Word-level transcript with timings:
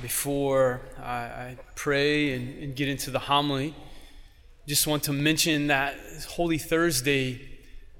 Before 0.00 0.80
I, 0.98 1.58
pray 1.74 2.32
and, 2.32 2.62
and 2.62 2.74
get 2.74 2.88
into 2.88 3.10
the 3.10 3.18
homily, 3.18 3.74
just 4.66 4.86
want 4.86 5.02
to 5.04 5.12
mention 5.12 5.66
that 5.66 5.96
Holy 6.30 6.56
Thursday, 6.56 7.40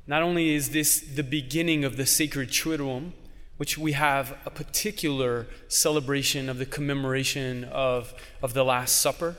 not 0.06 0.22
only 0.22 0.54
is 0.54 0.70
this 0.70 1.00
the 1.00 1.22
beginning 1.22 1.84
of 1.84 1.98
the 1.98 2.06
sacred 2.06 2.48
Triduum, 2.48 3.12
which 3.58 3.76
we 3.76 3.92
have 3.92 4.38
a 4.46 4.50
particular 4.50 5.46
celebration 5.68 6.48
of 6.48 6.56
the 6.56 6.64
commemoration 6.64 7.64
of, 7.64 8.14
of 8.42 8.54
the 8.54 8.64
Last 8.64 9.00
Supper, 9.00 9.36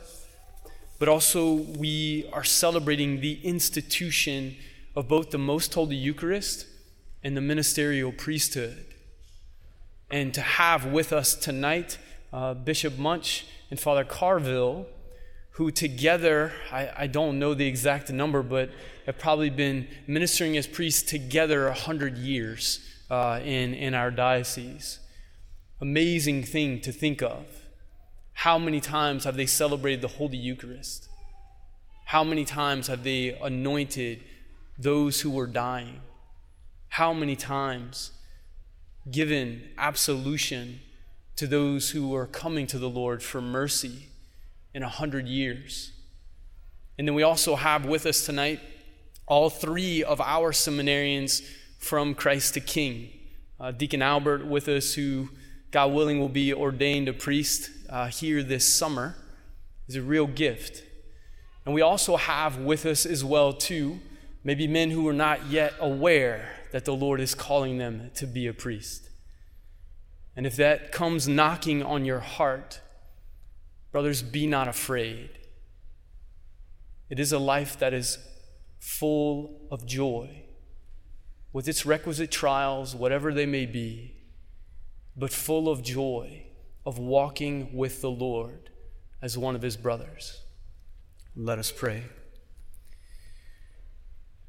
but 1.00 1.08
also 1.08 1.54
we 1.54 2.30
are 2.32 2.44
celebrating 2.44 3.20
the 3.20 3.40
institution 3.44 4.56
of 4.96 5.08
both 5.08 5.32
the 5.32 5.40
Most 5.40 5.74
Holy 5.74 5.96
Eucharist 5.96 6.68
and 7.24 7.36
the 7.36 7.42
ministerial 7.42 8.12
priesthood. 8.12 8.86
And 10.12 10.34
to 10.36 10.42
have 10.42 10.86
with 10.86 11.12
us 11.12 11.34
tonight 11.34 11.98
uh, 12.34 12.55
Bishop 12.55 12.97
Muench 12.97 13.46
and 13.69 13.79
Father 13.79 14.04
Carville, 14.04 14.87
who 15.51 15.69
together, 15.69 16.51
I, 16.71 16.89
I 16.97 17.07
don't 17.07 17.37
know 17.37 17.54
the 17.54 17.68
exact 17.68 18.11
number, 18.11 18.41
but 18.41 18.71
have 19.05 19.19
probably 19.19 19.51
been 19.51 19.87
ministering 20.07 20.57
as 20.57 20.65
priests 20.65 21.04
together 21.04 21.68
a 21.68 21.74
hundred 21.74 22.18
years 22.18 22.79
uh, 23.11 23.39
in, 23.43 23.75
in 23.75 23.93
our 23.93 24.10
diocese. 24.10 25.00
Amazing 25.79 26.43
thing 26.43 26.82
to 26.82 26.91
think 26.91 27.21
of. 27.21 27.46
How 28.33 28.57
many 28.57 28.82
times 28.82 29.25
have 29.25 29.36
they 29.36 29.46
celebrated 29.46 30.02
the 30.02 30.07
Holy 30.07 30.38
Eucharist? 30.38 31.07
How 32.05 32.23
many 32.23 32.45
times 32.45 32.88
have 32.88 33.03
they 33.03 33.38
anointed 33.39 34.22
those 34.80 35.22
who 35.22 35.30
were 35.30 35.45
dying? 35.47 36.02
How 36.89 37.13
many 37.13 37.36
times 37.36 38.11
given 39.09 39.69
absolution 39.77 40.80
to 41.36 41.47
those 41.47 41.92
who 41.92 42.14
are 42.16 42.28
coming 42.28 42.67
to 42.67 42.78
the 42.78 42.89
Lord 42.89 43.23
for 43.23 43.41
mercy 43.41 44.08
in 44.73 44.83
a 44.83 44.89
hundred 44.89 45.28
years. 45.28 45.91
And 46.97 47.08
then 47.08 47.16
we 47.16 47.23
also 47.23 47.55
have 47.55 47.85
with 47.85 48.05
us 48.05 48.25
tonight 48.25 48.59
all 49.25 49.49
three 49.49 50.03
of 50.03 50.21
our 50.21 50.52
seminarians 50.52 51.41
from 51.80 52.13
Christ 52.13 52.53
the 52.53 52.59
King. 52.59 53.09
Uh, 53.59 53.71
Deacon 53.71 54.02
Albert 54.02 54.45
with 54.45 54.67
us, 54.67 54.93
who, 54.93 55.30
God 55.71 55.91
willing, 55.93 56.19
will 56.19 56.30
be 56.30 56.53
ordained 56.53 57.08
a 57.08 57.13
priest 57.13 57.69
uh, 57.89 58.08
here 58.08 58.43
this 58.43 58.73
summer, 58.73 59.15
is 59.88 59.95
a 59.95 60.02
real 60.02 60.27
gift. 60.27 60.83
And 61.65 61.73
we 61.73 61.81
also 61.81 62.17
have 62.17 62.58
with 62.58 62.86
us 62.86 63.05
as 63.05 63.23
well, 63.23 63.53
too, 63.53 63.99
maybe 64.43 64.67
men 64.67 64.91
who 64.91 65.08
are 65.08 65.13
not 65.13 65.47
yet 65.47 65.73
aware 65.80 66.49
that 66.71 66.86
the 66.86 66.93
Lord 66.93 67.21
is 67.21 67.33
calling 67.33 67.77
them 67.77 68.11
to 68.15 68.27
be 68.27 68.47
a 68.47 68.53
priest. 68.53 69.09
And 70.36 70.48
if 70.48 70.56
that 70.56 70.92
comes 70.92 71.28
knocking 71.28 71.84
on 71.84 72.06
your 72.06 72.20
heart, 72.20 72.81
brothers, 73.92 74.22
be 74.22 74.48
not 74.48 74.67
afraid. 74.67 75.30
It 77.09 77.20
is 77.20 77.31
a 77.31 77.39
life 77.39 77.78
that 77.80 77.94
is 77.94 78.17
full 78.80 79.67
of 79.70 79.86
joy, 79.86 80.44
with 81.52 81.67
its 81.67 81.86
requisite 81.86 82.31
trials, 82.31 82.95
whatever 82.95 83.34
they 83.34 83.45
may 83.45 83.66
be, 83.66 84.16
but 85.16 85.31
full 85.31 85.70
of 85.70 85.84
joy 85.84 86.48
of 86.86 86.98
walking 86.98 87.76
with 87.76 88.02
the 88.02 88.09
Lord 88.09 88.72
as 89.22 89.38
one 89.38 89.56
of 89.56 89.61
his 89.61 89.78
brothers. 89.78 90.42
Let 91.36 91.59
us 91.59 91.72
pray. 91.72 92.06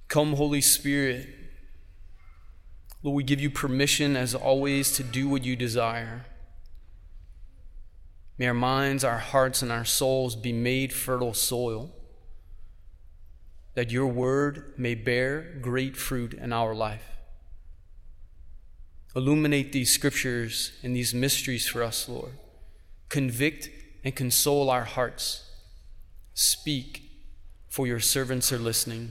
Come, 0.09 0.33
Holy 0.35 0.61
Spirit 0.61 1.29
Lord, 3.05 3.17
we 3.17 3.23
give 3.23 3.39
you 3.39 3.51
permission, 3.51 4.17
as 4.17 4.35
always, 4.35 4.91
to 4.93 5.05
do 5.05 5.29
what 5.29 5.45
you 5.45 5.57
desire. 5.57 6.25
May 8.39 8.47
our 8.47 8.55
minds, 8.55 9.05
our 9.05 9.19
hearts, 9.19 9.61
and 9.61 9.71
our 9.71 9.85
souls 9.85 10.35
be 10.35 10.55
made 10.55 10.91
fertile 10.91 11.35
soil, 11.35 11.93
that 13.75 13.91
your 13.91 14.07
word 14.07 14.73
may 14.79 14.95
bear 14.95 15.59
great 15.61 15.99
fruit 15.99 16.33
in 16.33 16.51
our 16.51 16.75
life. 16.75 17.05
Illuminate 19.15 19.73
these 19.73 19.93
scriptures 19.93 20.73
and 20.83 20.97
these 20.97 21.13
mysteries 21.13 21.69
for 21.69 21.83
us, 21.83 22.09
Lord. 22.09 22.33
Convict 23.11 23.69
and 24.03 24.17
console 24.17 24.71
our 24.71 24.85
hearts. 24.85 25.51
Speak, 26.33 27.03
for 27.69 27.87
your 27.87 28.01
servants 28.01 28.51
are 28.51 28.59
listening. 28.59 29.11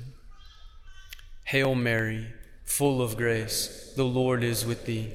Hail 1.45 1.75
Mary 1.75 2.33
full 2.63 3.01
of 3.01 3.17
grace, 3.17 3.93
the 3.95 4.03
Lord 4.03 4.43
is 4.43 4.65
with 4.65 4.85
thee. 4.85 5.11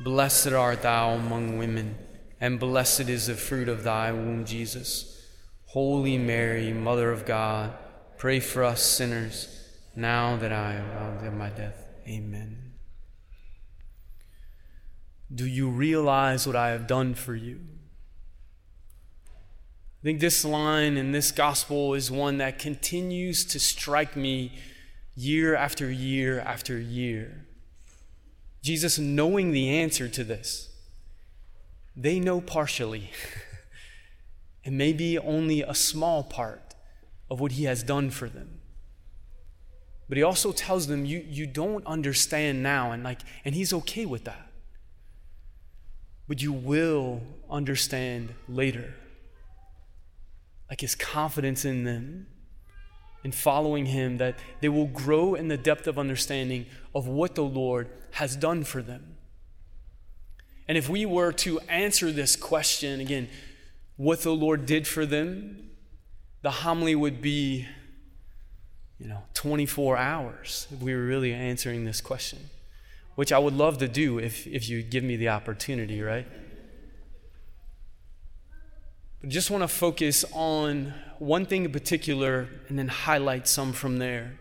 Blessed 0.00 0.52
art 0.52 0.82
thou 0.82 1.10
among 1.10 1.58
women, 1.58 1.96
and 2.40 2.58
blessed 2.60 3.08
is 3.08 3.26
the 3.26 3.34
fruit 3.34 3.68
of 3.68 3.84
thy 3.84 4.12
womb, 4.12 4.44
Jesus. 4.44 5.26
Holy 5.66 6.18
Mary, 6.18 6.72
Mother 6.72 7.12
of 7.12 7.26
God, 7.26 7.72
pray 8.18 8.40
for 8.40 8.64
us 8.64 8.82
sinners, 8.82 9.68
now 9.94 10.36
that 10.36 10.52
I 10.52 10.74
am 10.74 11.24
of 11.24 11.34
my 11.34 11.50
death. 11.50 11.86
Amen. 12.08 12.72
Do 15.32 15.46
you 15.46 15.68
realize 15.68 16.46
what 16.46 16.56
I 16.56 16.70
have 16.70 16.86
done 16.86 17.14
for 17.14 17.36
you? 17.36 17.60
I 20.00 20.02
think 20.02 20.20
this 20.20 20.44
line 20.44 20.96
in 20.96 21.12
this 21.12 21.30
gospel 21.30 21.94
is 21.94 22.10
one 22.10 22.38
that 22.38 22.58
continues 22.58 23.44
to 23.44 23.60
strike 23.60 24.16
me 24.16 24.52
year 25.20 25.54
after 25.54 25.90
year 25.90 26.40
after 26.40 26.78
year. 26.78 27.44
Jesus, 28.62 28.98
knowing 28.98 29.52
the 29.52 29.68
answer 29.68 30.08
to 30.08 30.24
this, 30.24 30.70
they 31.94 32.18
know 32.18 32.40
partially, 32.40 33.10
and 34.64 34.78
maybe 34.78 35.18
only 35.18 35.60
a 35.60 35.74
small 35.74 36.22
part 36.22 36.74
of 37.30 37.38
what 37.38 37.52
he 37.52 37.64
has 37.64 37.82
done 37.82 38.10
for 38.10 38.28
them. 38.28 38.60
But 40.08 40.16
he 40.16 40.22
also 40.22 40.52
tells 40.52 40.86
them, 40.86 41.04
you, 41.04 41.24
you 41.28 41.46
don't 41.46 41.86
understand 41.86 42.62
now, 42.62 42.90
and 42.90 43.04
like, 43.04 43.20
and 43.44 43.54
he's 43.54 43.72
okay 43.72 44.06
with 44.06 44.24
that. 44.24 44.50
But 46.26 46.42
you 46.42 46.52
will 46.52 47.20
understand 47.50 48.34
later. 48.48 48.94
Like 50.68 50.80
his 50.80 50.94
confidence 50.94 51.64
in 51.64 51.84
them 51.84 52.26
in 53.22 53.32
following 53.32 53.86
Him, 53.86 54.18
that 54.18 54.38
they 54.60 54.68
will 54.68 54.86
grow 54.86 55.34
in 55.34 55.48
the 55.48 55.56
depth 55.56 55.86
of 55.86 55.98
understanding 55.98 56.66
of 56.94 57.06
what 57.06 57.34
the 57.34 57.42
Lord 57.42 57.88
has 58.12 58.36
done 58.36 58.64
for 58.64 58.82
them. 58.82 59.16
And 60.66 60.78
if 60.78 60.88
we 60.88 61.04
were 61.04 61.32
to 61.32 61.58
answer 61.68 62.12
this 62.12 62.36
question 62.36 63.00
again, 63.00 63.28
what 63.96 64.20
the 64.20 64.30
Lord 64.30 64.66
did 64.66 64.86
for 64.86 65.04
them, 65.04 65.70
the 66.42 66.50
homily 66.50 66.94
would 66.94 67.20
be, 67.20 67.66
you 68.98 69.08
know, 69.08 69.24
24 69.34 69.96
hours 69.96 70.66
if 70.70 70.80
we 70.80 70.94
were 70.94 71.04
really 71.04 71.34
answering 71.34 71.84
this 71.84 72.00
question, 72.00 72.38
which 73.14 73.32
I 73.32 73.38
would 73.38 73.54
love 73.54 73.78
to 73.78 73.88
do 73.88 74.18
if, 74.18 74.46
if 74.46 74.68
you 74.68 74.82
give 74.82 75.04
me 75.04 75.16
the 75.16 75.28
opportunity, 75.28 76.00
right? 76.00 76.26
But 79.20 79.28
just 79.28 79.50
want 79.50 79.62
to 79.62 79.68
focus 79.68 80.24
on 80.32 80.94
one 81.20 81.44
thing 81.44 81.66
in 81.66 81.70
particular 81.70 82.48
and 82.68 82.78
then 82.78 82.88
highlight 82.88 83.46
some 83.46 83.74
from 83.74 83.98
there. 83.98 84.38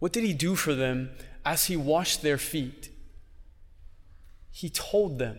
What 0.00 0.12
did 0.12 0.24
he 0.24 0.32
do 0.32 0.56
for 0.56 0.74
them 0.74 1.10
as 1.44 1.66
he 1.66 1.76
washed 1.76 2.22
their 2.22 2.36
feet? 2.36 2.90
He 4.50 4.68
told 4.68 5.20
them, 5.20 5.38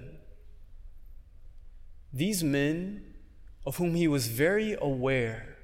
These 2.13 2.41
men, 2.41 3.03
of 3.65 3.75
whom 3.75 3.95
he 3.95 4.07
was 4.07 4.27
very 4.27 4.77
aware, 4.79 5.57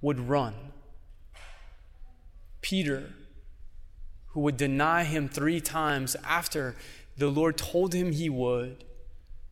would 0.00 0.18
run. 0.18 0.54
Peter, 2.62 3.12
who 4.28 4.40
would 4.40 4.56
deny 4.56 5.04
him 5.04 5.28
three 5.28 5.60
times 5.60 6.16
after 6.24 6.74
the 7.16 7.28
Lord 7.28 7.56
told 7.56 7.94
him 7.94 8.10
he 8.10 8.28
would, 8.28 8.82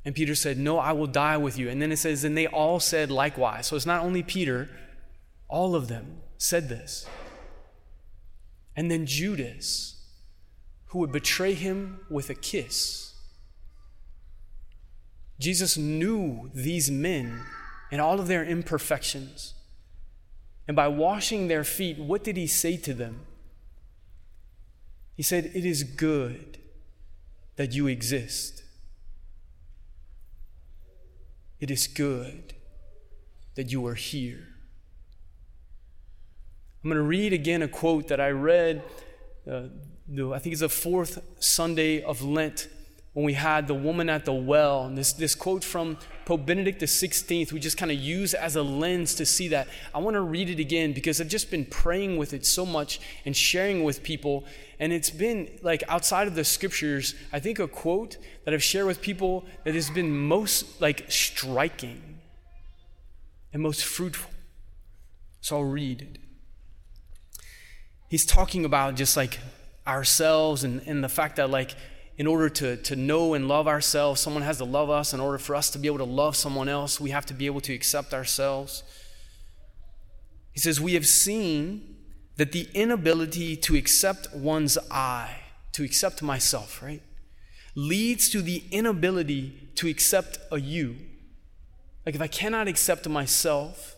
and 0.05 0.15
Peter 0.15 0.35
said, 0.35 0.59
No, 0.59 0.79
I 0.79 0.93
will 0.93 1.07
die 1.07 1.37
with 1.37 1.59
you. 1.59 1.69
And 1.69 1.81
then 1.81 1.93
it 1.93 1.99
says, 1.99 2.25
And 2.25 2.37
they 2.37 2.47
all 2.47 2.81
said 2.81 3.11
likewise. 3.11 3.67
So 3.67 3.77
it's 3.77 3.87
not 3.87 4.03
only 4.03 4.23
Peter, 4.23 4.69
all 5.49 5.75
of 5.75 5.89
them 5.89 6.21
said 6.39 6.69
this. 6.69 7.07
And 8.75 8.91
then 8.91 9.07
Judas, 9.07 10.03
who 10.87 10.99
would 10.99 11.13
betray 11.13 11.55
him 11.55 12.01
with 12.11 12.31
a 12.31 12.35
kiss. 12.35 13.15
Jesus 15.39 15.77
knew 15.77 16.51
these 16.55 16.91
men 16.91 17.43
and 17.91 18.01
all 18.01 18.19
of 18.19 18.29
their 18.29 18.45
imperfections. 18.45 19.55
And 20.67 20.77
by 20.77 20.89
washing 20.89 21.49
their 21.49 21.65
feet, 21.65 21.99
what 21.99 22.25
did 22.25 22.37
he 22.37 22.47
say 22.47 22.77
to 22.79 22.95
them? 22.95 23.27
He 25.17 25.23
said, 25.23 25.51
It 25.55 25.65
is 25.65 25.85
good 25.85 26.59
that 27.57 27.73
you 27.73 27.87
exist. 27.87 28.62
It 31.63 31.71
is 31.71 31.87
good 31.87 32.55
that 33.55 33.71
you 33.71 33.87
are 33.87 33.95
here. 33.95 34.49
I'm 36.83 36.91
going 36.91 36.97
to 36.97 37.03
read 37.03 37.33
again 37.33 37.63
a 37.63 37.69
quote 37.69 38.09
that 38.09 38.21
I 38.21 38.31
read, 38.31 38.83
uh, 39.49 39.67
I 40.33 40.39
think 40.41 40.55
it's 40.55 40.61
the 40.61 40.69
fourth 40.69 41.23
Sunday 41.39 42.03
of 42.03 42.21
Lent 42.21 42.67
when 43.13 43.27
we 43.27 43.35
had 43.35 43.67
the 43.67 43.75
woman 43.75 44.09
at 44.09 44.25
the 44.25 44.33
well. 44.33 44.85
And 44.85 44.97
this, 44.97 45.13
this 45.13 45.35
quote 45.35 45.63
from 45.63 45.99
Pope 46.25 46.47
Benedict 46.47 46.81
XVI, 46.81 47.53
we 47.53 47.61
just 47.61 47.77
kind 47.77 47.93
of 47.93 47.99
use 47.99 48.33
as 48.33 48.57
a 48.57 48.63
lens 48.63 49.15
to 49.17 49.27
see 49.27 49.49
that. 49.49 49.69
I 49.95 49.99
want 49.99 50.15
to 50.15 50.23
read 50.23 50.49
it 50.49 50.59
again 50.59 50.93
because 50.93 51.21
I've 51.21 51.29
just 51.29 51.51
been 51.51 51.67
praying 51.67 52.17
with 52.17 52.33
it 52.33 52.47
so 52.47 52.65
much 52.65 53.01
and 53.27 53.37
sharing 53.37 53.85
with 53.85 54.03
people. 54.03 54.45
And 54.79 54.93
it's 54.93 55.11
been 55.11 55.59
like 55.63 55.83
outside 55.89 56.27
of 56.27 56.35
the 56.35 56.45
scriptures, 56.45 57.15
I 57.33 57.39
think 57.39 57.59
a 57.59 57.69
quote 57.69 58.17
that 58.45 58.55
I've 58.55 58.63
shared 58.63 58.87
with 58.87 59.03
people 59.03 59.45
that 59.65 59.75
has 59.75 59.91
been 59.91 60.11
most 60.17 60.81
like 60.81 61.05
striking 61.11 62.21
and 63.53 63.63
most 63.63 63.85
fruitful. 63.85 64.31
So 65.43 65.59
I'll 65.59 65.65
read 65.65 66.01
it. 66.03 66.19
He's 68.09 68.25
talking 68.25 68.65
about 68.65 68.95
just 68.95 69.17
like 69.17 69.39
ourselves 69.87 70.65
and, 70.65 70.81
and 70.87 71.03
the 71.03 71.09
fact 71.09 71.37
that 71.37 71.51
like 71.51 71.75
in 72.19 72.27
order 72.27 72.49
to, 72.49 72.77
to 72.77 72.97
know 72.97 73.35
and 73.35 73.49
love 73.49 73.67
ourselves, 73.67 74.21
someone 74.21 74.43
has 74.43 74.59
to 74.59 74.65
love 74.65 74.91
us. 74.91 75.15
In 75.15 75.21
order 75.21 75.39
for 75.39 75.55
us 75.55 75.71
to 75.71 75.79
be 75.79 75.89
able 75.89 75.99
to 75.99 76.05
love 76.05 76.37
someone 76.37 76.69
else, 76.69 77.01
we 77.01 77.11
have 77.11 77.27
to 77.27 77.35
be 77.35 77.47
able 77.47 77.61
to 77.63 77.73
accept 77.73 78.13
ourselves. 78.13 78.83
He 80.53 80.61
says, 80.61 80.81
We 80.81 80.95
have 80.95 81.07
seen 81.07 81.97
that 82.37 82.53
the 82.53 82.69
inability 82.75 83.57
to 83.57 83.77
accept 83.77 84.35
one's 84.35 84.79
I, 84.91 85.41
to 85.73 85.85
accept 85.85 86.23
myself, 86.23 86.83
right, 86.83 87.03
leads 87.75 88.29
to 88.31 88.43
the 88.43 88.65
inability 88.71 89.71
to 89.77 89.89
accept 89.89 90.39
a 90.51 90.61
you. 90.61 90.97
Like 92.05 92.15
if 92.15 92.21
I 92.21 92.27
cannot 92.27 92.69
accept 92.69 93.09
myself, 93.09 93.97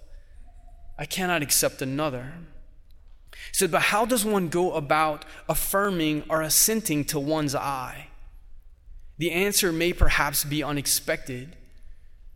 I 0.98 1.06
cannot 1.06 1.42
accept 1.42 1.82
another. 1.82 2.34
Said, 3.52 3.70
but 3.70 3.82
how 3.82 4.04
does 4.04 4.24
one 4.24 4.48
go 4.48 4.72
about 4.72 5.24
affirming 5.48 6.24
or 6.28 6.42
assenting 6.42 7.04
to 7.06 7.20
one's 7.20 7.54
I? 7.54 8.08
The 9.18 9.30
answer 9.30 9.72
may 9.72 9.92
perhaps 9.92 10.44
be 10.44 10.62
unexpected. 10.62 11.56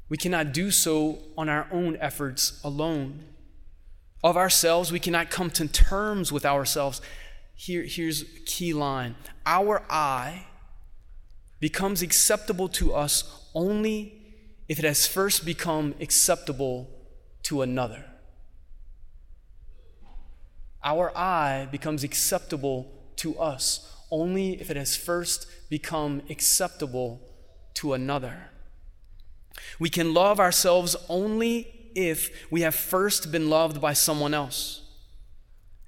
We 0.08 0.16
cannot 0.16 0.52
do 0.52 0.70
so 0.70 1.19
on 1.37 1.49
our 1.49 1.66
own 1.72 1.96
efforts 2.00 2.60
alone. 2.62 3.25
Of 4.22 4.37
ourselves, 4.37 4.90
we 4.90 5.00
cannot 5.00 5.31
come 5.31 5.50
to 5.50 5.69
terms 5.69 6.32
with 6.32 6.44
ourselves. 6.44 7.00
Here, 7.55 7.82
here's 7.82 8.22
a 8.22 8.40
key 8.46 8.72
line 8.72 9.16
Our 9.44 9.82
I 9.90 10.46
becomes 11.60 12.02
acceptable 12.02 12.69
to 12.69 12.94
us 12.94 13.49
only 13.55 14.14
if 14.69 14.78
it 14.78 14.84
has 14.84 15.06
first 15.06 15.44
become 15.44 15.94
acceptable 16.00 16.88
to 17.44 17.62
another 17.62 18.05
our 20.88 21.17
I 21.17 21.69
becomes 21.70 22.02
acceptable 22.02 22.90
to 23.17 23.38
us 23.38 23.94
only 24.11 24.58
if 24.58 24.70
it 24.70 24.76
has 24.76 24.96
first 24.96 25.46
become 25.69 26.23
acceptable 26.31 27.20
to 27.75 27.93
another. 27.93 28.49
We 29.79 29.90
can 29.90 30.14
love 30.14 30.40
ourselves 30.40 30.96
only 31.11 31.90
if 31.94 32.50
we 32.50 32.62
have 32.62 32.75
first 32.75 33.31
been 33.31 33.50
loved 33.50 33.82
by 33.82 33.93
someone 33.93 34.32
else. 34.32 34.82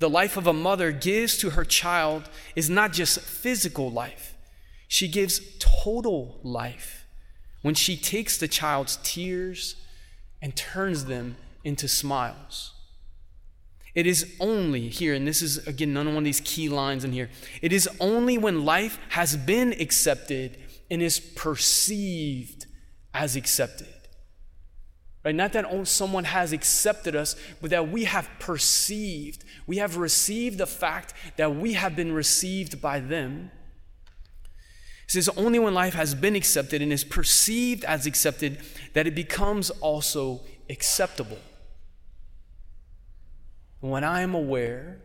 The 0.01 0.11
life 0.11 0.37
of 0.37 0.47
a 0.47 0.53
mother 0.53 0.93
gives 0.93 1.39
to 1.39 1.51
her 1.51 1.65
child 1.65 2.29
is 2.55 2.69
not 2.69 2.93
just 2.93 3.21
physical 3.21 3.91
life, 3.91 4.35
she 4.87 5.09
gives 5.09 5.41
total 5.59 6.41
life 6.43 7.07
when 7.63 7.75
she 7.75 7.97
takes 7.97 8.37
the 8.37 8.49
child's 8.49 8.99
tears 9.03 9.77
and 10.43 10.57
turns 10.57 11.07
them 11.07 11.37
into 11.65 11.89
smiles. 11.89 12.73
It 13.95 14.07
is 14.07 14.37
only 14.39 14.89
here, 14.89 15.15
and 15.15 15.27
this 15.27 15.43
is 15.43 15.67
again 15.67 15.97
of 15.97 16.07
one 16.07 16.19
of 16.19 16.25
these 16.25 16.41
key 16.41 16.69
lines 16.69 17.05
in 17.05 17.13
here. 17.13 17.29
It 17.61 17.73
is 17.73 17.89
only 17.99 18.39
when 18.39 18.65
life 18.65 18.99
has 19.11 19.37
been 19.37 19.73
accepted 19.73 20.59
and 20.91 21.03
is 21.03 21.19
perceived 21.19 22.67
as 23.13 23.35
accepted. 23.35 23.89
Right? 25.25 25.35
Not 25.35 25.53
that 25.53 25.87
someone 25.87 26.25
has 26.25 26.53
accepted 26.53 27.15
us, 27.15 27.37
but 27.61 27.71
that 27.71 27.91
we 27.91 28.05
have 28.05 28.29
perceived, 28.39 29.45
we 29.67 29.79
have 29.79 29.97
received 29.97 30.59
the 30.59 30.67
fact 30.67 31.13
that 31.37 31.57
we 31.57 31.75
have 31.75 31.97
been 31.97 32.13
received 32.13 32.81
by 32.81 33.01
them. 33.01 33.51
It 35.05 35.13
says 35.13 35.29
only 35.31 35.59
when 35.59 35.75
life 35.75 35.95
has 35.95 36.15
been 36.15 36.37
accepted 36.37 36.81
and 36.81 36.93
is 36.93 37.03
perceived 37.03 37.85
as 37.85 38.07
accepted 38.07 38.61
that 38.95 39.09
it 39.09 39.15
becomes 39.15 39.71
also 39.71 40.43
acceptable 40.71 41.39
when 43.81 44.05
I 44.05 44.21
am 44.21 44.35
aware 44.35 44.99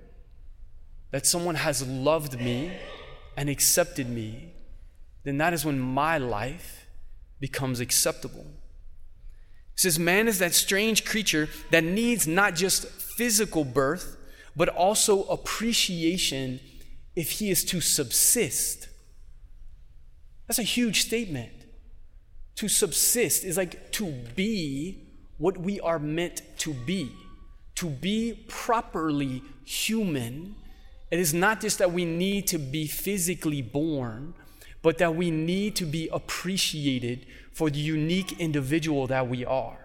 that 1.12 1.25
someone 1.25 1.56
has 1.56 1.88
loved 1.88 2.39
me 2.39 2.72
and 3.38 3.50
accepted 3.50 4.10
me, 4.10 4.54
then 5.24 5.38
that 5.38 5.54
is 5.54 5.66
when 5.66 5.80
my 5.80 6.18
life 6.18 6.88
becomes 7.39 7.80
acceptable. 7.80 8.45
It 9.74 9.80
says, 9.80 9.98
Man 9.98 10.27
is 10.27 10.39
that 10.39 10.54
strange 10.54 11.06
creature 11.06 11.50
that 11.72 11.83
needs 11.83 12.27
not 12.27 12.56
just 12.56 12.86
physical 12.88 13.63
birth, 13.63 14.18
but 14.56 14.69
also 14.69 15.24
appreciation 15.24 16.60
if 17.16 17.31
he 17.31 17.50
is 17.50 17.63
to 17.66 17.81
subsist. 17.81 18.89
That's 20.48 20.60
a 20.60 20.63
huge 20.63 21.01
statement. 21.01 21.51
To 22.56 22.68
subsist 22.68 23.44
is 23.44 23.57
like 23.57 23.92
to 23.94 24.12
be 24.36 25.07
what 25.38 25.57
we 25.57 25.80
are 25.80 26.00
meant 26.00 26.42
to 26.60 26.74
be 26.74 27.12
to 27.75 27.89
be 27.89 28.45
properly 28.48 29.44
human, 29.63 30.56
it 31.12 31.19
is 31.19 31.33
not 31.33 31.62
just 31.62 31.77
that 31.80 31.92
we 31.92 32.06
need 32.06 32.48
to 32.48 32.57
be 32.57 32.88
physically 32.88 33.62
born, 33.62 34.33
but 34.81 34.98
that 34.98 35.16
we 35.16 35.31
need 35.31 35.75
to 35.75 35.86
be 35.86 36.10
appreciated 36.12 37.25
for 37.51 37.69
the 37.69 37.80
unique 37.80 38.39
individual 38.39 39.07
that 39.07 39.27
we 39.27 39.44
are. 39.45 39.80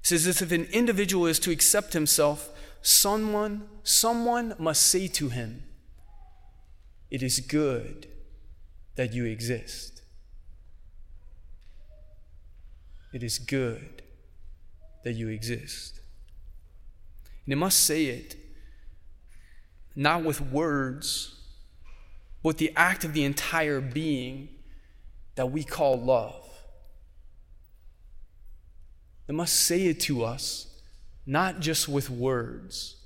It 0.00 0.06
says 0.06 0.24
this 0.24 0.42
if 0.42 0.52
an 0.52 0.64
individual 0.72 1.26
is 1.26 1.38
to 1.40 1.50
accept 1.50 1.92
himself, 1.92 2.50
someone, 2.82 3.68
someone 3.82 4.54
must 4.58 4.82
say 4.82 5.08
to 5.08 5.28
him, 5.28 5.64
It 7.10 7.22
is 7.22 7.40
good 7.40 8.08
that 8.96 9.12
you 9.12 9.24
exist. 9.24 10.02
It 13.12 13.22
is 13.22 13.38
good 13.38 14.02
that 15.04 15.12
you 15.12 15.28
exist. 15.28 16.00
And 17.44 17.52
it 17.52 17.56
must 17.56 17.80
say 17.80 18.06
it 18.06 18.36
not 19.96 20.22
with 20.22 20.40
words, 20.40 21.34
but 22.42 22.58
the 22.58 22.72
act 22.76 23.04
of 23.04 23.14
the 23.14 23.24
entire 23.24 23.80
being 23.80 24.48
that 25.34 25.46
we 25.50 25.64
call 25.64 26.00
love. 26.00 26.44
It 29.26 29.34
must 29.34 29.54
say 29.54 29.86
it 29.86 29.98
to 30.00 30.24
us, 30.24 30.68
not 31.26 31.58
just 31.58 31.88
with 31.88 32.08
words, 32.08 32.96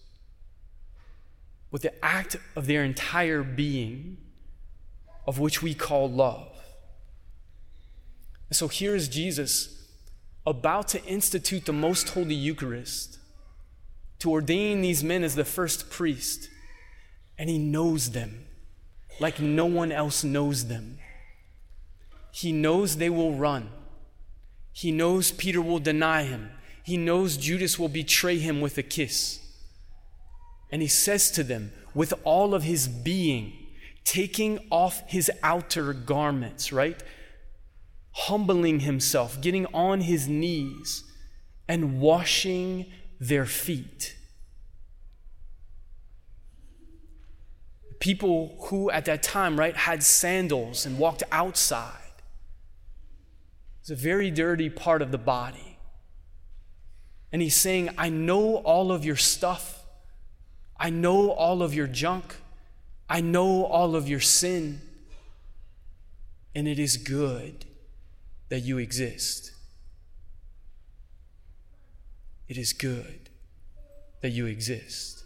but 1.71 1.81
the 1.81 2.05
act 2.05 2.37
of 2.55 2.67
their 2.67 2.85
entire 2.85 3.43
being, 3.43 4.19
of 5.27 5.39
which 5.39 5.63
we 5.63 5.73
call 5.73 6.11
love. 6.11 6.53
So 8.51 8.69
here 8.69 8.95
is 8.95 9.09
Jesus 9.09 9.82
about 10.47 10.89
to 10.89 11.05
institute 11.05 11.65
the 11.65 11.73
most 11.73 12.11
holy 12.11 12.35
Eucharist, 12.35 13.19
to 14.19 14.31
ordain 14.31 14.81
these 14.81 15.03
men 15.03 15.25
as 15.25 15.35
the 15.35 15.45
first 15.45 15.91
priest, 15.91 16.49
and 17.39 17.49
he 17.49 17.59
knows 17.59 18.11
them 18.11 18.47
like 19.21 19.41
no 19.41 19.67
one 19.67 19.93
else 19.93 20.25
knows 20.25 20.67
them. 20.67 20.99
He 22.33 22.53
knows 22.53 22.97
they 22.97 23.11
will 23.11 23.35
run. 23.35 23.71
He 24.73 24.91
knows 24.91 25.31
Peter 25.33 25.61
will 25.61 25.79
deny 25.79 26.25
him. 26.25 26.51
He 26.83 26.97
knows 26.97 27.37
Judas 27.37 27.79
will 27.79 27.89
betray 27.89 28.39
him 28.39 28.61
with 28.61 28.79
a 28.79 28.83
kiss. 28.83 29.39
And 30.71 30.83
he 30.83 30.89
says 30.89 31.31
to 31.33 31.45
them, 31.45 31.73
with 31.95 32.15
all 32.25 32.55
of 32.55 32.63
his 32.63 32.89
being, 32.89 33.53
taking 34.05 34.59
off 34.71 35.03
his 35.07 35.31
outer 35.43 35.93
garments, 35.93 36.73
right? 36.73 37.03
Humbling 38.13 38.81
himself, 38.81 39.41
getting 39.41 39.67
on 39.67 40.03
his 40.03 40.29
knees, 40.29 41.05
and 41.67 42.01
washing 42.01 42.87
their 43.19 43.47
feet. 43.47 44.17
People 48.01 48.57
who 48.67 48.91
at 48.91 49.05
that 49.07 49.23
time, 49.23 49.59
right, 49.59 49.77
had 49.77 50.03
sandals 50.03 50.85
and 50.85 50.99
walked 50.99 51.23
outside. 51.31 51.99
It's 53.81 53.91
a 53.91 53.97
very 53.97 54.31
dirty 54.31 54.69
part 54.69 55.03
of 55.03 55.11
the 55.11 55.19
body. 55.19 55.79
And 57.33 57.41
he's 57.41 57.57
saying, 57.57 57.91
I 57.97 58.11
know 58.11 58.57
all 58.57 58.93
of 58.93 59.05
your 59.05 59.17
stuff. 59.17 59.85
I 60.79 60.91
know 60.91 61.31
all 61.31 61.63
of 61.63 61.75
your 61.75 61.87
junk. 61.87 62.37
I 63.09 63.21
know 63.21 63.65
all 63.65 63.97
of 63.97 64.09
your 64.09 64.21
sin. 64.21 64.83
And 66.55 66.69
it 66.69 66.79
is 66.79 66.97
good 66.97 67.65
that 68.53 68.61
you 68.61 68.77
exist. 68.77 69.51
It 72.51 72.59
is 72.59 72.75
good 72.75 73.31
that 74.21 74.29
you 74.29 74.45
exist. 74.45 75.25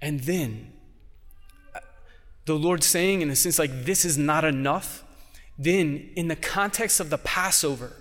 And 0.00 0.20
then, 0.20 0.72
uh, 1.74 1.80
the 2.46 2.54
Lord 2.54 2.82
saying, 2.82 3.20
in 3.20 3.28
a 3.28 3.36
sense, 3.36 3.58
like, 3.58 3.84
this 3.84 4.06
is 4.06 4.16
not 4.16 4.42
enough, 4.46 5.04
then 5.58 6.08
in 6.16 6.28
the 6.28 6.36
context 6.36 6.98
of 6.98 7.10
the 7.10 7.18
Passover, 7.18 7.92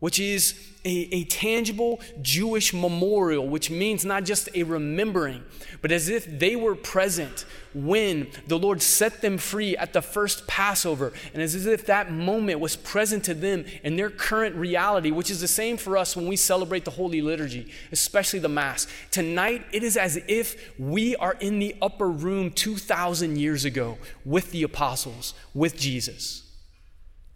which 0.00 0.18
is 0.18 0.54
a, 0.84 1.08
a, 1.12 1.24
tangible 1.24 2.00
Jewish 2.22 2.72
memorial, 2.72 3.46
which 3.46 3.70
means 3.70 4.04
not 4.04 4.24
just 4.24 4.48
a 4.54 4.62
remembering, 4.62 5.44
but 5.82 5.92
as 5.92 6.08
if 6.08 6.38
they 6.38 6.56
were 6.56 6.74
present 6.74 7.44
when 7.74 8.26
the 8.46 8.58
Lord 8.58 8.80
set 8.80 9.20
them 9.20 9.36
free 9.36 9.76
at 9.76 9.92
the 9.92 10.00
first 10.00 10.46
Passover, 10.46 11.12
and 11.34 11.42
as 11.42 11.66
if 11.66 11.84
that 11.86 12.10
moment 12.10 12.60
was 12.60 12.76
present 12.76 13.24
to 13.24 13.34
them 13.34 13.66
in 13.84 13.96
their 13.96 14.08
current 14.08 14.56
reality, 14.56 15.10
which 15.10 15.30
is 15.30 15.42
the 15.42 15.48
same 15.48 15.76
for 15.76 15.98
us 15.98 16.16
when 16.16 16.26
we 16.26 16.36
celebrate 16.36 16.86
the 16.86 16.90
Holy 16.92 17.20
Liturgy, 17.20 17.70
especially 17.92 18.38
the 18.38 18.48
Mass. 18.48 18.86
Tonight, 19.10 19.66
it 19.72 19.82
is 19.82 19.98
as 19.98 20.18
if 20.28 20.72
we 20.78 21.14
are 21.16 21.36
in 21.40 21.58
the 21.58 21.76
upper 21.82 22.08
room 22.08 22.50
2,000 22.50 23.38
years 23.38 23.66
ago 23.66 23.98
with 24.24 24.50
the 24.50 24.62
apostles, 24.62 25.34
with 25.54 25.76
Jesus 25.76 26.49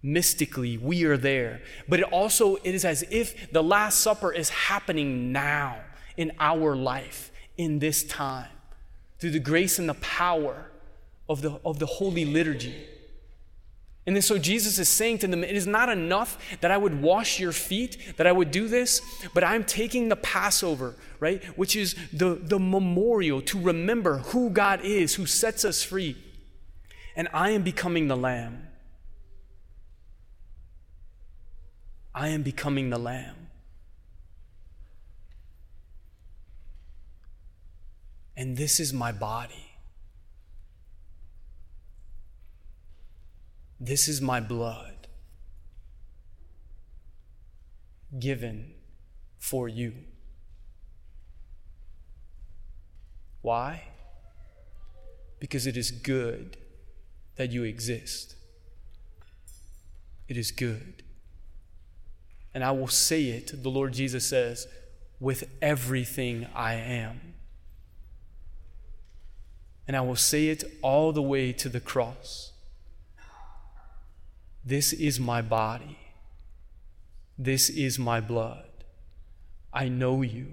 mystically 0.04 0.76
we 0.76 1.04
are 1.04 1.16
there 1.16 1.60
but 1.88 1.98
it 1.98 2.04
also 2.12 2.56
it 2.56 2.74
is 2.74 2.84
as 2.84 3.02
if 3.10 3.50
the 3.50 3.62
last 3.62 4.00
supper 4.00 4.30
is 4.32 4.50
happening 4.50 5.32
now 5.32 5.76
in 6.16 6.30
our 6.38 6.76
life 6.76 7.32
in 7.56 7.78
this 7.78 8.04
time 8.04 8.50
through 9.18 9.30
the 9.30 9.40
grace 9.40 9.78
and 9.78 9.88
the 9.88 9.94
power 9.94 10.70
of 11.28 11.40
the, 11.40 11.58
of 11.64 11.78
the 11.78 11.86
holy 11.86 12.26
liturgy 12.26 12.86
and 14.06 14.14
then 14.14 14.22
so 14.22 14.36
Jesus 14.36 14.78
is 14.78 14.88
saying 14.88 15.18
to 15.18 15.26
them, 15.26 15.42
It 15.42 15.56
is 15.56 15.66
not 15.66 15.88
enough 15.88 16.38
that 16.60 16.70
I 16.70 16.76
would 16.76 17.00
wash 17.00 17.40
your 17.40 17.52
feet, 17.52 18.16
that 18.18 18.26
I 18.26 18.32
would 18.32 18.50
do 18.50 18.68
this, 18.68 19.00
but 19.32 19.42
I'm 19.42 19.64
taking 19.64 20.08
the 20.08 20.16
Passover, 20.16 20.94
right? 21.20 21.42
Which 21.56 21.74
is 21.74 21.96
the, 22.12 22.34
the 22.34 22.58
memorial 22.58 23.40
to 23.42 23.58
remember 23.58 24.18
who 24.18 24.50
God 24.50 24.82
is, 24.82 25.14
who 25.14 25.24
sets 25.24 25.64
us 25.64 25.82
free. 25.82 26.16
And 27.16 27.28
I 27.32 27.50
am 27.50 27.62
becoming 27.62 28.08
the 28.08 28.16
Lamb. 28.16 28.68
I 32.14 32.28
am 32.28 32.42
becoming 32.42 32.90
the 32.90 32.98
Lamb. 32.98 33.48
And 38.36 38.56
this 38.56 38.80
is 38.80 38.92
my 38.92 39.12
body. 39.12 39.72
This 43.80 44.08
is 44.08 44.20
my 44.20 44.40
blood 44.40 45.08
given 48.18 48.72
for 49.38 49.68
you. 49.68 49.92
Why? 53.42 53.84
Because 55.38 55.66
it 55.66 55.76
is 55.76 55.90
good 55.90 56.56
that 57.36 57.50
you 57.50 57.64
exist. 57.64 58.36
It 60.28 60.36
is 60.36 60.50
good 60.50 61.03
and 62.54 62.62
I 62.62 62.70
will 62.70 62.88
say 62.88 63.24
it, 63.24 63.62
the 63.62 63.68
Lord 63.68 63.92
Jesus 63.92 64.24
says, 64.24 64.68
with 65.18 65.44
everything 65.60 66.46
I 66.54 66.74
am. 66.74 67.34
And 69.86 69.96
I 69.96 70.00
will 70.00 70.16
say 70.16 70.48
it 70.48 70.64
all 70.80 71.12
the 71.12 71.22
way 71.22 71.52
to 71.52 71.68
the 71.68 71.80
cross. 71.80 72.52
This 74.64 74.92
is 74.92 75.20
my 75.20 75.42
body. 75.42 75.98
This 77.36 77.68
is 77.68 77.98
my 77.98 78.20
blood. 78.20 78.70
I 79.72 79.88
know 79.88 80.22
you. 80.22 80.46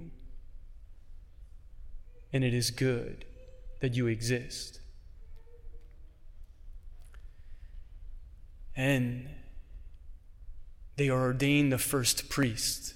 And 2.34 2.44
it 2.44 2.54
is 2.54 2.72
good 2.72 3.26
that 3.80 3.94
you 3.94 4.08
exist. 4.08 4.80
And 8.76 9.30
they 10.98 11.10
are 11.10 11.22
ordained 11.22 11.72
the 11.72 11.78
first 11.78 12.30
priest. 12.30 12.94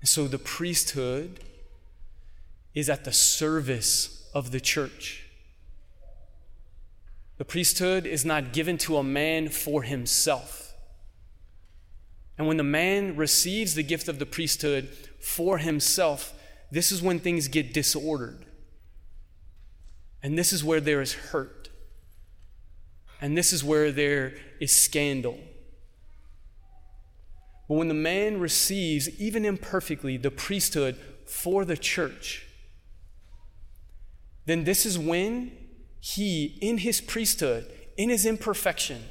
And 0.00 0.08
so 0.08 0.26
the 0.28 0.38
priesthood 0.38 1.40
is 2.74 2.88
at 2.88 3.04
the 3.04 3.12
service 3.12 4.28
of 4.34 4.50
the 4.50 4.60
church. 4.60 5.24
The 7.38 7.44
priesthood 7.44 8.06
is 8.06 8.24
not 8.24 8.52
given 8.52 8.78
to 8.78 8.96
a 8.96 9.02
man 9.02 9.48
for 9.48 9.82
himself. 9.82 10.74
And 12.36 12.46
when 12.46 12.56
the 12.56 12.64
man 12.64 13.16
receives 13.16 13.74
the 13.74 13.82
gift 13.82 14.08
of 14.08 14.18
the 14.18 14.26
priesthood 14.26 14.88
for 15.20 15.58
himself, 15.58 16.32
this 16.70 16.92
is 16.92 17.02
when 17.02 17.18
things 17.18 17.48
get 17.48 17.72
disordered. 17.72 18.44
And 20.22 20.38
this 20.38 20.52
is 20.52 20.62
where 20.62 20.80
there 20.80 21.00
is 21.00 21.14
hurt. 21.14 21.68
And 23.20 23.36
this 23.36 23.52
is 23.52 23.64
where 23.64 23.90
there 23.90 24.34
is 24.60 24.76
scandal. 24.76 25.38
But 27.68 27.74
when 27.74 27.88
the 27.88 27.94
man 27.94 28.40
receives, 28.40 29.08
even 29.20 29.44
imperfectly, 29.44 30.16
the 30.16 30.30
priesthood 30.30 30.96
for 31.26 31.64
the 31.64 31.76
church, 31.76 32.46
then 34.46 34.64
this 34.64 34.86
is 34.86 34.98
when 34.98 35.52
he, 36.00 36.58
in 36.62 36.78
his 36.78 37.02
priesthood, 37.02 37.70
in 37.98 38.08
his 38.08 38.24
imperfection, 38.24 39.04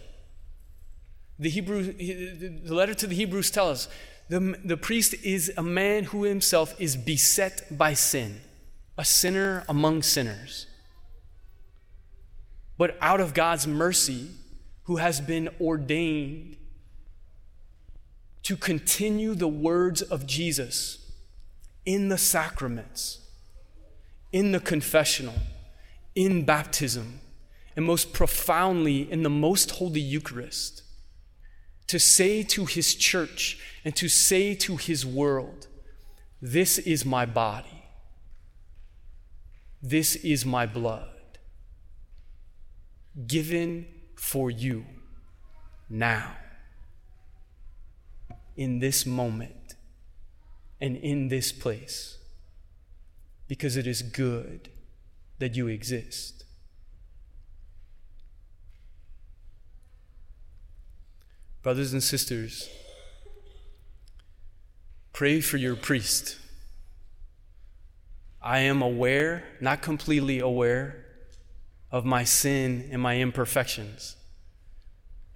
the 1.37 1.49
Hebrew, 1.49 1.93
the 1.93 2.73
letter 2.73 2.95
to 2.95 3.05
the 3.05 3.13
Hebrews 3.13 3.51
tells 3.51 3.87
us 3.87 3.93
the, 4.29 4.59
the 4.65 4.77
priest 4.77 5.13
is 5.23 5.51
a 5.55 5.63
man 5.63 6.05
who 6.05 6.23
himself 6.23 6.73
is 6.79 6.97
beset 6.97 7.77
by 7.77 7.93
sin, 7.93 8.41
a 8.97 9.05
sinner 9.05 9.63
among 9.69 10.01
sinners. 10.01 10.65
But 12.77 12.97
out 13.01 13.21
of 13.21 13.35
God's 13.35 13.67
mercy, 13.67 14.29
who 14.83 14.97
has 14.97 15.21
been 15.21 15.49
ordained 15.61 16.56
to 18.47 18.55
continue 18.55 19.35
the 19.35 19.45
words 19.45 20.01
of 20.01 20.25
Jesus 20.25 20.99
in 21.85 22.07
the 22.07 22.17
sacraments, 22.17 23.19
in 24.31 24.53
the 24.53 24.59
confessional, 24.61 25.33
in 26.15 26.45
baptism, 26.45 27.19
and 27.75 27.83
most 27.83 28.13
profoundly 28.13 29.11
in 29.11 29.21
the 29.23 29.29
most 29.29 29.71
holy 29.71 29.99
Eucharist, 29.99 30.81
to 31.87 31.99
say 31.99 32.41
to 32.41 32.65
his 32.65 32.95
church 32.95 33.59
and 33.83 33.93
to 33.97 34.07
say 34.07 34.55
to 34.55 34.77
his 34.77 35.05
world, 35.05 35.67
This 36.41 36.77
is 36.77 37.03
my 37.03 37.25
body, 37.25 37.83
this 39.83 40.15
is 40.15 40.45
my 40.45 40.65
blood, 40.65 41.09
given 43.27 43.87
for 44.15 44.49
you 44.49 44.85
now 45.89 46.31
in 48.57 48.79
this 48.79 49.05
moment 49.05 49.75
and 50.81 50.97
in 50.97 51.29
this 51.29 51.51
place 51.51 52.17
because 53.47 53.77
it 53.77 53.87
is 53.87 54.01
good 54.01 54.69
that 55.39 55.55
you 55.55 55.67
exist. 55.67 56.43
Brothers 61.63 61.93
and 61.93 62.03
sisters, 62.03 62.69
pray 65.13 65.39
for 65.39 65.57
your 65.57 65.75
priest. 65.75 66.37
I 68.41 68.59
am 68.59 68.81
aware, 68.81 69.43
not 69.59 69.81
completely 69.81 70.39
aware, 70.39 71.05
of 71.91 72.05
my 72.05 72.23
sin 72.23 72.89
and 72.91 73.01
my 73.01 73.17
imperfections. 73.19 74.16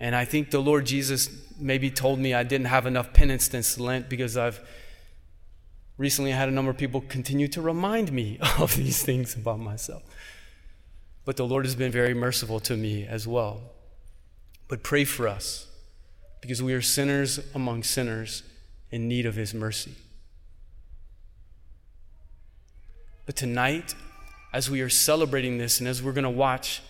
And 0.02 0.16
I 0.16 0.26
think 0.26 0.50
the 0.50 0.60
Lord 0.60 0.88
Jesus 0.88 1.30
maybe 1.60 1.92
told 1.92 2.18
me 2.18 2.34
I 2.34 2.42
didn't 2.42 2.66
have 2.66 2.88
enough 2.88 3.14
penance 3.14 3.48
this 3.48 3.80
Lent 3.80 4.10
because 4.10 4.36
I've 4.36 4.60
recently 5.96 6.32
had 6.32 6.50
a 6.50 6.52
number 6.52 6.72
of 6.72 6.78
people 6.78 7.02
continue 7.02 7.48
to 7.50 7.62
remind 7.62 8.12
me 8.12 8.40
of 8.60 8.76
these 8.76 9.04
things 9.04 9.36
about 9.36 9.60
myself. 9.60 10.02
But 11.24 11.38
the 11.38 11.46
Lord 11.46 11.66
has 11.66 11.76
been 11.76 11.92
very 11.92 12.16
merciful 12.16 12.60
to 12.62 12.76
me 12.76 13.06
as 13.06 13.28
well. 13.28 13.62
But 14.68 14.82
pray 14.82 15.06
for 15.06 15.28
us 15.28 15.68
because 16.42 16.64
we 16.64 16.74
are 16.74 16.82
sinners 16.82 17.40
among 17.54 17.84
sinners 17.84 18.42
in 18.90 19.08
need 19.08 19.28
of 19.28 19.36
His 19.36 19.54
mercy. 19.54 19.94
But 23.28 23.36
tonight, 23.36 23.94
as 24.52 24.68
we 24.68 24.82
are 24.82 24.90
celebrating 24.90 25.60
this 25.60 25.80
and 25.80 25.88
as 25.88 26.02
we're 26.02 26.12
going 26.12 26.24
to 26.24 26.30
watch 26.32 26.82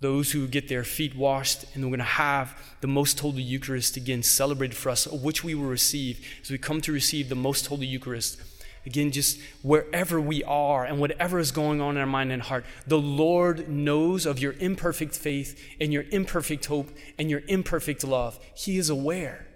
those 0.00 0.32
who 0.32 0.46
get 0.46 0.68
their 0.68 0.84
feet 0.84 1.16
washed, 1.16 1.64
and 1.74 1.82
we're 1.82 1.90
going 1.90 1.98
to 1.98 2.04
have 2.04 2.58
the 2.80 2.86
most 2.86 3.20
holy 3.20 3.42
Eucharist 3.42 3.96
again 3.96 4.22
celebrated 4.22 4.76
for 4.76 4.90
us, 4.90 5.06
which 5.06 5.42
we 5.42 5.54
will 5.54 5.66
receive 5.66 6.24
as 6.42 6.50
we 6.50 6.58
come 6.58 6.80
to 6.82 6.92
receive 6.92 7.28
the 7.28 7.34
most 7.34 7.66
holy 7.66 7.86
Eucharist. 7.86 8.40
Again, 8.84 9.10
just 9.10 9.40
wherever 9.62 10.20
we 10.20 10.44
are 10.44 10.84
and 10.84 11.00
whatever 11.00 11.40
is 11.40 11.50
going 11.50 11.80
on 11.80 11.96
in 11.96 12.00
our 12.00 12.06
mind 12.06 12.30
and 12.30 12.42
heart, 12.42 12.64
the 12.86 12.98
Lord 12.98 13.68
knows 13.68 14.26
of 14.26 14.38
your 14.38 14.54
imperfect 14.60 15.14
faith 15.16 15.60
and 15.80 15.92
your 15.92 16.04
imperfect 16.12 16.66
hope 16.66 16.90
and 17.18 17.28
your 17.28 17.42
imperfect 17.48 18.04
love. 18.04 18.38
He 18.54 18.78
is 18.78 18.88
aware 18.88 19.48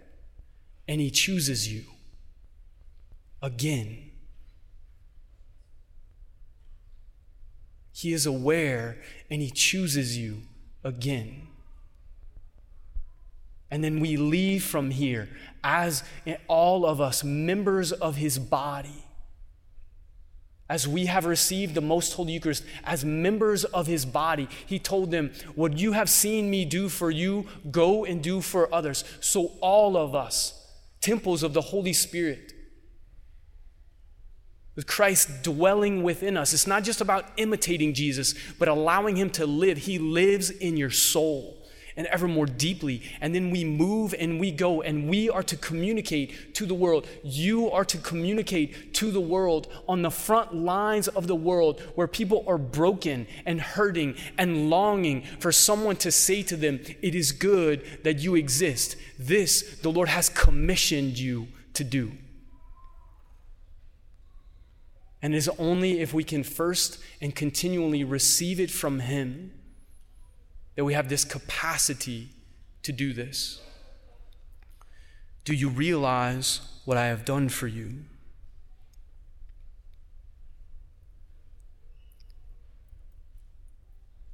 and 0.89 1.01
He 1.01 1.13
chooses 1.13 1.73
you 1.73 1.85
again 3.41 4.10
He 8.01 8.15
is 8.15 8.25
aware 8.25 8.97
and 9.29 9.43
He 9.43 9.51
chooses 9.51 10.17
you 10.17 10.39
again. 10.83 11.49
And 13.71 13.85
then 13.85 14.01
we 14.01 14.17
leave 14.17 14.65
from 14.65 14.91
here 14.91 15.29
as 15.63 16.03
all 16.49 16.87
of 16.87 16.99
us 16.99 17.23
members 17.23 17.93
of 17.93 18.17
His 18.17 18.39
body. 18.39 19.05
As 20.67 20.89
we 20.89 21.07
have 21.07 21.27
received 21.27 21.75
the 21.75 21.83
most 21.83 22.15
holy 22.15 22.33
Eucharist 22.33 22.65
as 22.85 23.05
members 23.05 23.65
of 23.65 23.89
his 23.89 24.07
body, 24.07 24.49
he 24.67 24.79
told 24.79 25.11
them, 25.11 25.33
What 25.57 25.77
you 25.77 25.93
have 25.93 26.09
seen 26.09 26.49
me 26.49 26.65
do 26.65 26.89
for 26.89 27.11
you, 27.11 27.49
go 27.73 28.05
and 28.05 28.23
do 28.23 28.41
for 28.41 28.73
others. 28.73 29.03
So, 29.19 29.51
all 29.61 29.97
of 29.97 30.15
us, 30.15 30.65
temples 31.01 31.43
of 31.43 31.55
the 31.55 31.61
Holy 31.61 31.93
Spirit, 31.93 32.53
with 34.77 34.87
Christ 34.87 35.43
dwelling 35.43 36.03
within 36.03 36.37
us. 36.37 36.53
It's 36.53 36.67
not 36.67 36.85
just 36.85 37.01
about 37.01 37.27
imitating 37.37 37.95
Jesus, 37.95 38.35
but 38.59 38.69
allowing 38.69 39.17
Him 39.17 39.31
to 39.31 39.47
live. 39.47 39.79
He 39.79 39.99
lives 39.99 40.51
in 40.51 40.77
your 40.77 40.91
soul 40.91 41.61
and 41.97 42.07
ever 42.07 42.29
more 42.29 42.47
deeply. 42.47 43.03
And 43.21 43.35
then 43.35 43.51
we 43.51 43.65
move 43.65 44.15
and 44.19 44.41
we 44.41 44.51
go 44.53 44.81
and 44.81 45.09
we 45.09 45.29
are 45.29 45.43
to 45.43 45.57
communicate 45.57 46.55
to 46.55 46.65
the 46.65 46.75
world. 46.75 47.07
You 47.23 47.71
are 47.71 47.85
to 47.85 47.99
communicate 47.99 48.95
to 48.95 49.11
the 49.11 49.21
world 49.21 49.69
on 49.89 50.03
the 50.03 50.11
front 50.11 50.55
lines 50.55 51.09
of 51.09 51.27
the 51.27 51.37
world 51.37 51.81
where 51.95 52.07
people 52.07 52.45
are 52.47 52.59
broken 52.59 53.27
and 53.45 53.61
hurting 53.61 54.17
and 54.39 54.71
longing 54.71 55.25
for 55.41 55.53
someone 55.53 55.97
to 55.97 56.11
say 56.11 56.43
to 56.45 56.57
them, 56.57 56.81
It 57.03 57.15
is 57.15 57.33
good 57.33 57.85
that 58.05 58.21
you 58.21 58.35
exist. 58.35 58.97
This 59.19 59.81
the 59.81 59.91
Lord 59.91 60.09
has 60.09 60.29
commissioned 60.29 61.19
you 61.19 61.49
to 61.75 61.85
do. 61.85 62.13
And 65.23 65.35
it 65.35 65.39
is 65.39 65.51
only 65.59 66.01
if 66.01 66.15
we 66.15 66.25
can 66.25 66.43
first 66.43 66.99
and 67.21 67.35
continually 67.35 68.05
receive 68.05 68.59
it 68.59 68.71
from 68.71 69.01
Him 69.01 69.53
that 70.77 70.85
we 70.85 70.95
have 70.95 71.09
this 71.09 71.25
capacity 71.25 72.31
to 72.83 72.93
do 72.93 73.13
this. 73.13 73.61
Do 75.45 75.55
you 75.55 75.69
realize 75.69 76.61
what 76.85 76.97
I 76.97 77.07
have 77.07 77.25
done 77.25 77.49
for 77.49 77.67
you? 77.67 78.05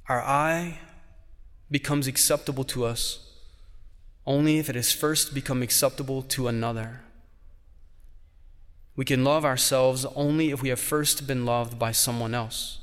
Our 0.07 0.21
I 0.21 0.79
becomes 1.69 2.07
acceptable 2.07 2.63
to 2.63 2.85
us 2.85 3.27
only 4.25 4.57
if 4.57 4.69
it 4.69 4.75
has 4.75 4.91
first 4.91 5.33
become 5.33 5.61
acceptable 5.61 6.21
to 6.21 6.47
another. 6.47 7.01
We 8.97 9.05
can 9.05 9.23
love 9.23 9.45
ourselves 9.45 10.05
only 10.15 10.49
if 10.49 10.61
we 10.61 10.69
have 10.69 10.79
first 10.79 11.27
been 11.27 11.45
loved 11.45 11.77
by 11.77 11.91
someone 11.91 12.33
else. 12.33 12.79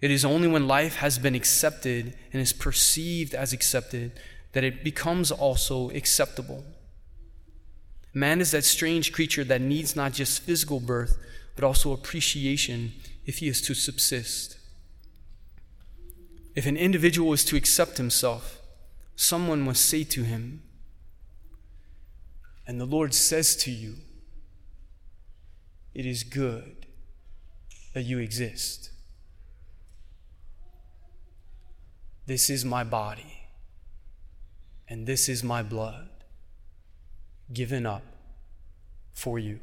It 0.00 0.12
is 0.12 0.24
only 0.24 0.46
when 0.46 0.68
life 0.68 0.96
has 0.96 1.18
been 1.18 1.34
accepted 1.34 2.14
and 2.32 2.40
is 2.40 2.52
perceived 2.52 3.34
as 3.34 3.52
accepted 3.52 4.12
that 4.52 4.62
it 4.62 4.84
becomes 4.84 5.32
also 5.32 5.90
acceptable. 5.90 6.64
Man 8.14 8.40
is 8.40 8.52
that 8.52 8.64
strange 8.64 9.12
creature 9.12 9.42
that 9.42 9.60
needs 9.60 9.96
not 9.96 10.12
just 10.12 10.42
physical 10.42 10.78
birth, 10.78 11.18
but 11.56 11.64
also 11.64 11.92
appreciation 11.92 12.92
if 13.26 13.38
he 13.38 13.48
is 13.48 13.60
to 13.62 13.74
subsist. 13.74 14.56
If 16.54 16.64
an 16.64 16.76
individual 16.76 17.32
is 17.32 17.44
to 17.46 17.56
accept 17.56 17.98
himself, 17.98 18.60
someone 19.16 19.62
must 19.62 19.84
say 19.84 20.04
to 20.04 20.22
him, 20.22 20.62
and 22.68 22.80
the 22.80 22.86
Lord 22.86 23.14
says 23.14 23.56
to 23.56 23.70
you, 23.72 23.96
it 25.98 26.06
is 26.06 26.22
good 26.22 26.86
that 27.92 28.02
you 28.02 28.20
exist. 28.20 28.90
This 32.24 32.48
is 32.48 32.64
my 32.64 32.84
body, 32.84 33.48
and 34.86 35.08
this 35.08 35.28
is 35.28 35.42
my 35.42 35.64
blood 35.64 36.08
given 37.52 37.84
up 37.84 38.04
for 39.12 39.40
you. 39.40 39.58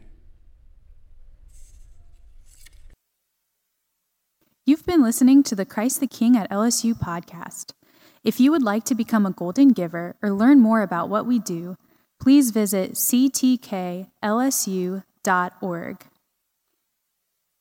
You've 4.65 4.85
been 4.85 5.01
listening 5.01 5.41
to 5.43 5.55
the 5.55 5.63
Christ 5.63 6.01
the 6.01 6.07
King 6.07 6.35
at 6.35 6.51
LSU 6.51 6.99
podcast. 6.99 7.71
If 8.25 8.41
you 8.41 8.51
would 8.51 8.63
like 8.63 8.83
to 8.85 8.95
become 8.95 9.25
a 9.25 9.31
golden 9.31 9.69
giver 9.69 10.17
or 10.21 10.31
learn 10.31 10.59
more 10.59 10.81
about 10.81 11.07
what 11.07 11.25
we 11.25 11.39
do, 11.39 11.77
please 12.19 12.51
visit 12.51 12.95
ctklsu.org. 12.95 14.09